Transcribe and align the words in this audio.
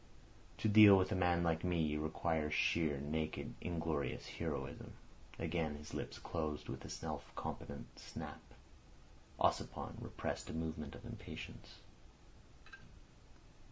To 0.57 0.67
deal 0.67 0.97
with 0.97 1.11
a 1.11 1.15
man 1.15 1.43
like 1.43 1.63
me 1.63 1.79
you 1.79 2.01
require 2.01 2.49
sheer, 2.49 2.97
naked, 2.99 3.53
inglorious 3.61 4.25
heroism." 4.25 4.93
Again 5.37 5.75
his 5.75 5.93
lips 5.93 6.17
closed 6.17 6.69
with 6.69 6.83
a 6.83 6.89
self 6.89 7.29
confident 7.35 7.99
snap. 7.99 8.41
Ossipon 9.39 10.01
repressed 10.01 10.49
a 10.49 10.53
movement 10.53 10.95
of 10.95 11.05
impatience. 11.05 11.81